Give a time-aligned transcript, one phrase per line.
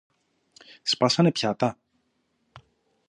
[0.81, 1.77] Σπάσανε πιάτα;